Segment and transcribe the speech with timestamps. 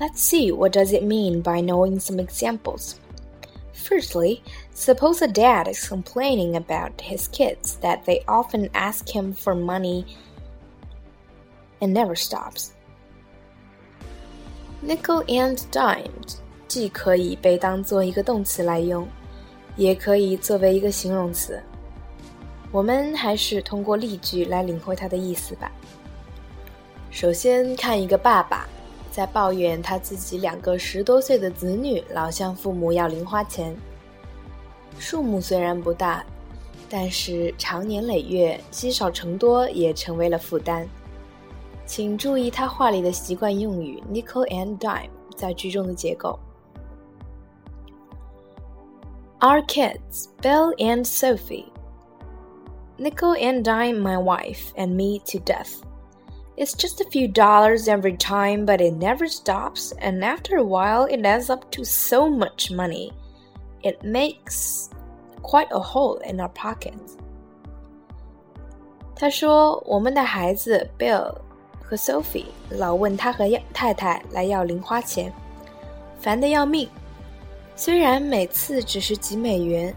[0.00, 2.98] Let's see what does it mean by knowing some examples.
[3.74, 9.54] Firstly, suppose a dad is complaining about his kids that they often ask him for
[9.54, 10.06] money
[11.82, 12.72] and never stops.
[14.83, 16.09] Nickel and dime
[16.67, 19.07] 既可以被当做一个动词来用，
[19.75, 21.61] 也可以作为一个形容词。
[22.71, 25.71] 我们还是通过例句来领会它的意思吧。
[27.09, 28.67] 首先看一个爸爸
[29.09, 33.73] 在抱怨他自己两个十多岁的子女老向父母要零花钱，
[34.99, 36.25] 数目虽然不大，
[36.89, 40.85] 但是长年累月积少成多也成为了负担。
[41.86, 46.38] 请注意他话里的习惯用语 nickel and dime 在句中的结构。
[49.40, 51.72] Our kids, Bill and Sophie,
[52.98, 55.82] nickel and dime my wife and me to death.
[56.56, 61.06] It's just a few dollars every time, but it never stops, and after a while,
[61.06, 63.12] it adds up to so much money.
[63.82, 64.90] It makes
[65.40, 67.16] quite a hole in our pockets.
[69.16, 71.34] 他说：“我们的孩子 Bill
[71.87, 75.31] 和 Sophie 老问他和太太来要零花钱，
[76.19, 76.89] 烦得要命。
[77.75, 79.93] 虽然每次只是几美元，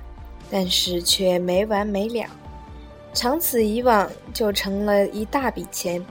[0.50, 2.28] 但是却没完没了，
[3.14, 6.04] 长此以往就成了一大笔钱，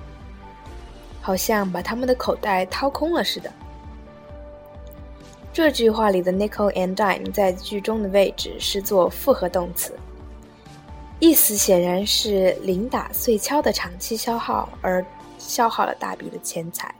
[1.21, 3.51] 好像把他们的口袋掏空了似的。
[5.53, 9.94] 这句话里的 nickel and dime 在句中的位置是做复合动词，
[11.19, 15.05] 意思显然是零打碎敲的长期消耗而。
[15.38, 16.94] 消耗了大笔的钱财。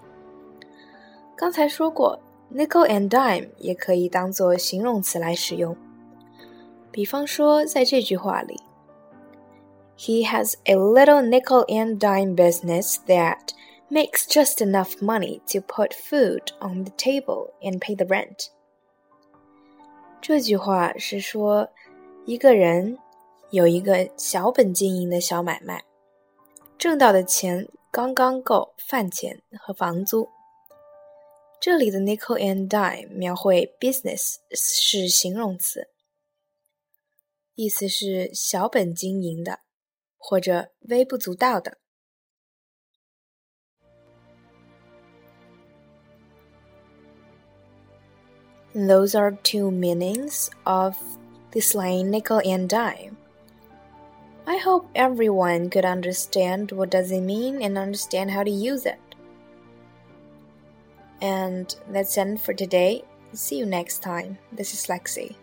[1.37, 2.19] 刚才说过，
[2.54, 5.76] nickel and dime 也可以当做形容词来使用。
[6.91, 8.60] 比方说，在这句话里，
[9.97, 13.48] He has a little nickel and dime business that
[13.91, 18.48] makes just enough money to put food on the table and pay the rent。
[20.20, 21.69] 这句话是说，
[22.26, 22.98] 一个人
[23.50, 25.82] 有一个小本经营的小买卖，
[26.78, 27.69] 挣到的钱。
[27.97, 30.28] 刚刚够饭钱和房租。
[31.60, 35.88] 这里的 nickel and dime 描绘 business 是形容词，
[37.54, 39.60] 意思是小本经营的
[40.19, 41.78] 或者微不足道的。
[48.75, 50.97] Those are two meanings of
[51.50, 53.16] the slang nickel and dime.
[54.47, 58.98] I hope everyone could understand what does it mean and understand how to use it.
[61.21, 63.04] And that's it for today.
[63.33, 64.38] See you next time.
[64.54, 65.36] This is Lexi.